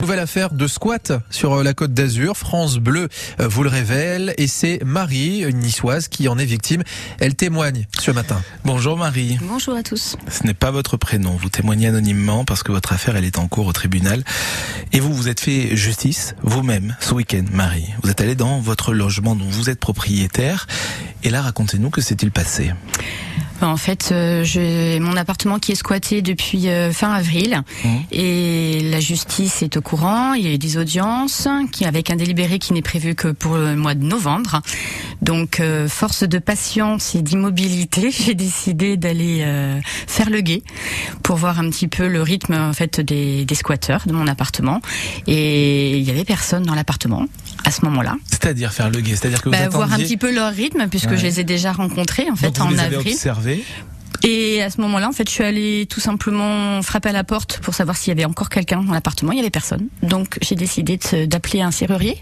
[0.00, 2.36] Nouvelle affaire de squat sur euh, la côte d'Azur.
[2.36, 3.08] France Bleu
[3.40, 6.84] euh, vous le révèle et c'est Marie, une niçoise, qui en est victime.
[7.18, 8.40] Elle témoigne ce matin.
[8.64, 9.38] Bonjour Marie.
[9.42, 10.14] Bonjour à tous.
[10.30, 11.32] Ce n'est pas votre prénom.
[11.32, 14.22] Vous témoignez anonymement parce que votre affaire elle est en cours au tribunal.
[14.92, 17.88] Et vous vous êtes fait justice vous-même ce week-end, Marie.
[18.04, 20.68] Vous êtes allé dans votre logement dont vous êtes propriétaire.
[21.24, 22.72] Et là, racontez-nous que s'est-il passé
[23.60, 27.48] en fait, euh, j'ai mon appartement qui est squatté depuis euh, fin avril
[27.84, 27.88] Mmh.
[28.12, 30.34] et la justice est au courant.
[30.34, 33.56] Il y a eu des audiences qui avec un délibéré qui n'est prévu que pour
[33.56, 34.60] le mois de novembre.
[35.22, 40.62] Donc, euh, force de patience et d'immobilité, j'ai décidé d'aller euh, faire le guet
[41.22, 44.80] pour voir un petit peu le rythme en fait des, des squatteurs de mon appartement.
[45.26, 47.26] Et il y avait personne dans l'appartement
[47.68, 48.16] à ce moment-là.
[48.30, 49.14] C'est-à-dire faire le guet.
[49.14, 51.16] C'est-à-dire que vous Bah, voir un attendiez- petit peu leur rythme puisque Ouais.
[51.18, 53.12] je les ai déjà rencontrés en fait Donc vous en les avez avril.
[53.12, 53.64] observés.
[54.24, 57.60] Et à ce moment-là, en fait, je suis allée tout simplement frapper à la porte
[57.62, 59.30] pour savoir s'il y avait encore quelqu'un dans l'appartement.
[59.32, 59.86] Il y avait personne.
[60.02, 62.16] Donc, j'ai décidé d'appeler un serrurier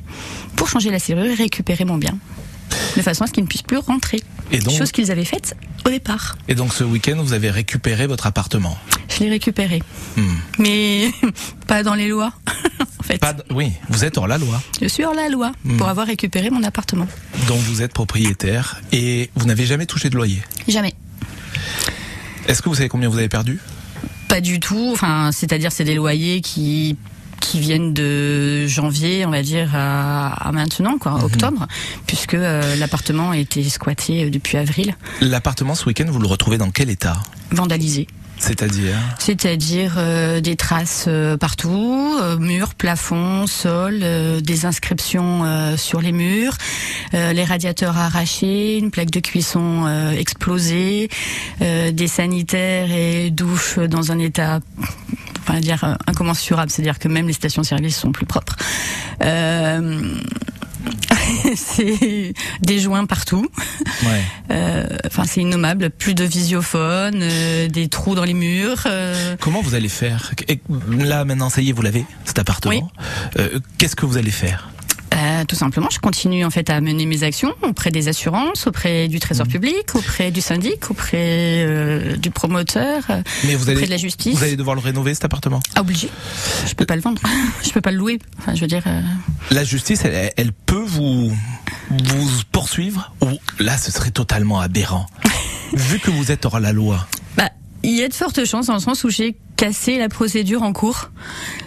[0.57, 2.19] pour changer la serrure et récupérer mon bien.
[2.97, 4.21] De façon à ce qu'il ne puisse plus rentrer.
[4.51, 6.37] Et donc, Chose qu'ils avaient faite au départ.
[6.49, 8.77] et donc ce week-end, vous avez récupéré votre appartement.
[9.09, 9.81] Je l'ai récupéré.
[10.17, 10.35] Hmm.
[10.59, 11.11] Mais
[11.67, 12.33] pas dans les lois.
[13.07, 13.19] fait.
[13.19, 14.61] Pas Oui, vous êtes hors la loi.
[14.81, 15.77] Je suis hors la loi Hmm.
[15.77, 17.07] pour avoir récupéré mon appartement.
[17.49, 20.43] Donc vous êtes propriétaire et vous n'avez jamais touché de loyer.
[20.69, 20.95] Jamais.
[22.49, 23.59] Est-ce que vous savez combien vous avez perdu?
[24.29, 24.91] Pas du tout.
[24.93, 26.97] Enfin, c'est-à-dire c'est des loyers qui
[27.39, 31.69] qui viennent de janvier, on va dire, à, à maintenant, quoi, octobre,
[32.07, 36.59] puisque euh, l'appartement a été squatté euh, depuis avril, L'appartement ce week-end, vous le retrouvez
[36.59, 37.23] dans quel état?
[37.53, 38.09] Vandalisé.
[38.39, 45.77] C'est-à-dire C'est-à-dire euh, des traces euh, partout, euh, murs, plafonds, sol, euh, des inscriptions euh,
[45.77, 46.57] sur les murs,
[47.15, 51.09] euh, les radiateurs arrachés, une plaque de cuisson explosée,
[51.61, 54.61] des sanitaires et douches dans un état
[55.53, 58.57] va dire incommensurable, c'est-à-dire que même les stations-service sont plus propres.
[59.23, 60.15] Euh,
[61.57, 63.47] c'est des joints partout.
[64.05, 64.23] Ouais.
[64.51, 64.87] Euh,
[65.27, 65.91] c'est innommable.
[65.91, 68.83] Plus de visiophone, euh, des trous dans les murs.
[68.87, 70.33] euh, Comment vous allez faire?
[70.49, 70.61] Et
[70.99, 72.73] Là maintenant, ça y est, vous l'avez, cet appartement.
[72.75, 73.41] Oui.
[73.41, 74.69] Euh, Qu'est-ce que vous allez faire?
[75.15, 79.09] Euh, tout simplement, je continue en fait à mener mes actions auprès des assurances, auprès
[79.09, 81.17] du Trésor public, auprès du syndic, auprès
[81.65, 83.03] euh, du promoteur,
[83.45, 84.37] Mais vous allez, auprès de la justice.
[84.37, 85.61] vous allez devoir le rénover cet appartement?
[85.75, 86.11] Ah, obligé.
[86.67, 87.23] Je peux pas le vendre.
[87.65, 88.19] je peux pas le louer.
[88.39, 88.83] Enfin, je veux dire.
[88.87, 89.01] euh,
[89.53, 91.31] La justice, elle, elle peut vous
[91.91, 95.07] vous poursuivre ou là, ce serait totalement aberrant.
[95.73, 97.07] Vu que vous êtes hors la loi?
[97.37, 97.51] Bah,
[97.83, 100.73] il y a de fortes chances dans le sens où j'ai cassé la procédure en
[100.73, 101.11] cours.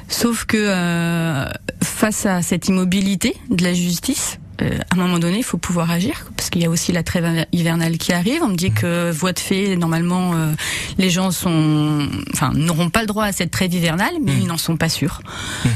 [0.08, 1.46] Sauf que euh,
[1.84, 5.92] face à cette immobilité de la justice, euh, à un moment donné, il faut pouvoir
[5.92, 8.42] agir parce qu'il y a aussi la trêve hivernale qui arrive.
[8.44, 10.52] On me dit que voie de fait, normalement, euh,
[10.98, 14.58] les gens sont, enfin, n'auront pas le droit à cette trêve hivernale, mais ils n'en
[14.58, 15.22] sont pas sûrs.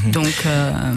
[0.08, 0.96] Donc, euh,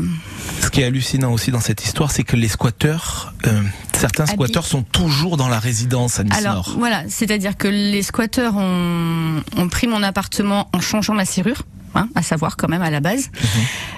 [0.62, 3.62] Ce qui est hallucinant aussi dans cette histoire, c'est que les squatteurs, euh,
[3.94, 6.74] certains squatteurs sont toujours dans la résidence à Nice Alors Nord.
[6.78, 11.62] voilà, c'est-à-dire que les squatteurs ont, ont pris mon appartement en changeant la serrure,
[11.94, 13.30] hein, à savoir quand même à la base.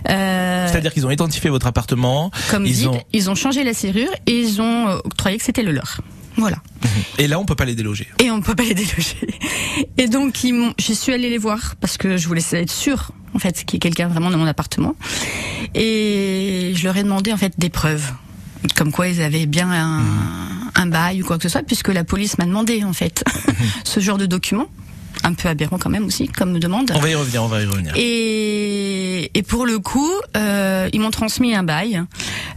[0.09, 3.75] Euh, C'est-à-dire qu'ils ont identifié votre appartement, comme ils vide, ont- ils ont changé la
[3.75, 6.01] serrure et ils ont euh, octroyé que c'était le leur.
[6.37, 6.59] Voilà.
[7.19, 8.07] et là on peut pas les déloger.
[8.21, 9.27] Et on peut pas les déloger.
[9.97, 13.41] Et donc ils je suis allée les voir parce que je voulais être sûre en
[13.41, 14.97] fait qu'il y ait quelqu'un vraiment dans mon appartement.
[15.77, 18.13] Et je leur ai demandé en fait des preuves,
[18.75, 20.03] comme quoi ils avaient bien un,
[20.75, 23.23] un bail ou quoi que ce soit, puisque la police m'a demandé en fait
[23.85, 24.67] ce genre de documents,
[25.23, 26.91] un peu aberrant quand même aussi comme demande.
[26.97, 27.93] On va y revenir, on va y revenir.
[27.97, 32.03] Et, et pour le coup, euh, ils m'ont transmis un bail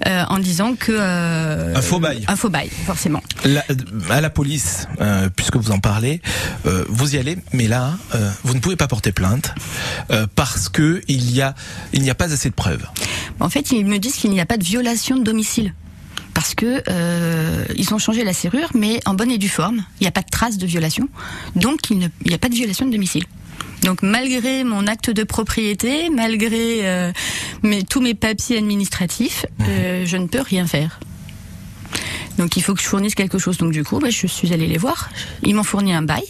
[0.07, 2.23] euh, en disant que euh, Un faux bail.
[2.27, 3.21] un faux bail forcément.
[3.45, 3.63] La-
[4.09, 6.21] à la police, euh, puisque vous en parlez,
[6.89, 7.93] vous y allez, mais là,
[8.43, 9.53] vous ne pouvez pas porter plainte
[10.35, 11.55] parce que il y a,
[11.93, 12.85] il n'y a pas assez de preuves.
[13.39, 15.73] En fait, ils me disent qu'il n'y a pas de violation de domicile.
[16.33, 19.83] Parce que euh, ils ont changé la serrure, mais en bonne et due forme.
[19.99, 21.09] Il n'y a pas de trace de violation.
[21.57, 23.25] Donc, il n'y a pas de violation de domicile.
[23.83, 27.11] Donc, malgré mon acte de propriété, malgré euh,
[27.63, 30.99] mes, tous mes papiers administratifs, euh, je ne peux rien faire.
[32.37, 33.57] Donc, il faut que je fournisse quelque chose.
[33.57, 35.09] Donc, du coup, bah, je suis allée les voir.
[35.43, 36.23] Ils m'ont fourni un bail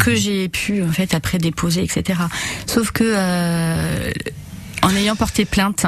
[0.00, 2.20] que j'ai pu, en fait, après déposer, etc.
[2.66, 4.10] Sauf que, euh,
[4.86, 5.86] en ayant porté plainte,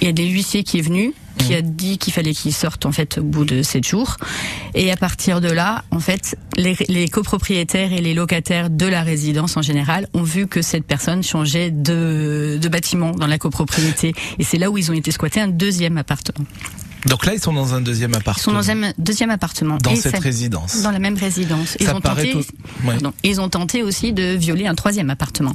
[0.00, 2.86] il y a des huissiers qui est venu, qui a dit qu'il fallait qu'il sorte
[2.86, 4.16] en fait au bout de sept jours.
[4.74, 9.02] Et à partir de là, en fait, les, les copropriétaires et les locataires de la
[9.02, 14.14] résidence en général ont vu que cette personne changeait de, de bâtiment dans la copropriété.
[14.38, 16.46] Et c'est là où ils ont été squattés un deuxième appartement.
[17.06, 18.54] Donc là, ils sont dans un deuxième Ils sont appartement.
[18.54, 19.76] dans un deuxième appartement.
[19.78, 20.82] Dans Et cette ça- résidence.
[20.82, 21.76] Dans la même résidence.
[21.80, 22.92] Ils Ça ont tenté, tout- ouais.
[22.94, 25.54] pardon, ils ont tenté aussi de violer un troisième appartement.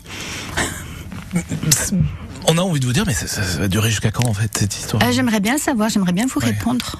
[2.51, 4.49] On a envie de vous dire, mais ça, ça va durer jusqu'à quand en fait
[4.57, 6.47] cette histoire Ah, j'aimerais bien le savoir, j'aimerais bien vous Ouais.
[6.47, 6.99] répondre.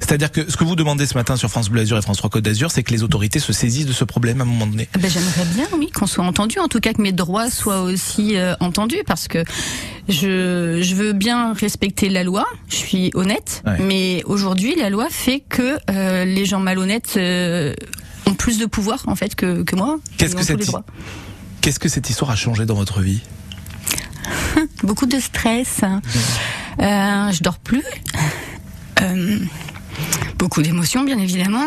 [0.00, 2.28] C'est-à-dire que ce que vous demandez ce matin sur France Bleu Azur et France 3
[2.30, 4.88] Côte d'Azur, c'est que les autorités se saisissent de ce problème à un moment donné.
[4.94, 7.82] Ah Ben, j'aimerais bien, oui, qu'on soit entendu, en tout cas que mes droits soient
[7.82, 9.44] aussi euh, entendus, parce que
[10.08, 13.78] je, je veux bien respecter la loi, je suis honnête, Ouais.
[13.80, 17.74] mais aujourd'hui, la loi fait que euh, les gens malhonnêtes euh,
[18.26, 19.98] ont plus de pouvoir, en fait, que, que moi.
[20.16, 20.68] Qu'est-ce que cette.
[21.60, 23.20] Qu'est-ce que cette histoire a changé dans votre vie?
[24.82, 25.80] Beaucoup de stress,
[26.80, 27.82] euh, je dors plus,
[29.02, 29.38] Euh,
[30.38, 31.64] beaucoup d'émotions, bien évidemment.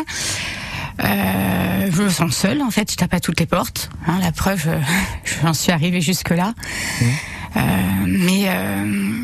[1.04, 3.90] Euh, je me sens seule, en fait, je tape à toutes les portes.
[4.06, 4.66] hein, la preuve,
[5.42, 6.54] j'en suis arrivée jusque-là.
[7.56, 7.60] Euh,
[8.06, 8.44] mais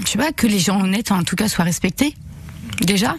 [0.04, 2.14] je sais pas, que les gens honnêtes, en tout cas, soient respectés.
[2.82, 3.16] Déjà.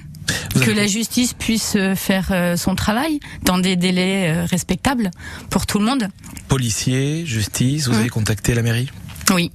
[0.53, 5.11] Vous Que avez- la justice puisse faire son travail dans des délais respectables
[5.49, 6.07] pour tout le monde.
[6.47, 7.99] Policier, justice, vous Ouais.
[8.01, 8.89] avez contacté la mairie?
[9.33, 9.51] Oui.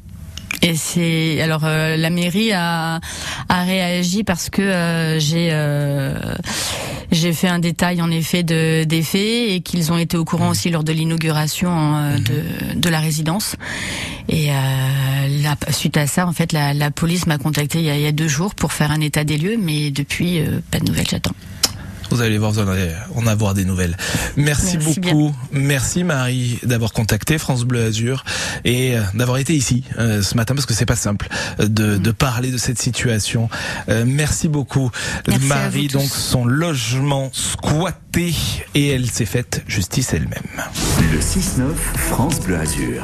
[0.62, 3.00] Et c'est alors euh, la mairie a,
[3.48, 6.14] a réagi parce que euh, j'ai euh,
[7.12, 10.50] j'ai fait un détail en effet de des faits et qu'ils ont été au courant
[10.50, 13.56] aussi lors de l'inauguration euh, de, de la résidence.
[14.28, 14.54] Et euh,
[15.42, 18.02] la- suite à ça, en fait, la, la police m'a contacté il y, a, il
[18.02, 20.84] y a deux jours pour faire un état des lieux, mais depuis euh, pas de
[20.84, 21.34] nouvelles, j'attends.
[22.10, 23.96] Vous allez voir, vous en allez en avoir des nouvelles.
[24.36, 25.34] Merci, Merci beaucoup.
[25.52, 28.24] Merci Marie d'avoir contacté France Bleu Azur
[28.64, 31.28] et euh, d'avoir été ici euh, ce matin parce que c'est pas simple
[31.60, 33.48] euh, de, de parler de cette situation.
[33.88, 34.90] Euh, merci beaucoup.
[35.28, 38.34] Merci Marie, donc son logement squatté
[38.74, 40.64] et elle s'est faite justice elle-même.
[41.12, 42.98] Le 6-9, France Bleu Azur.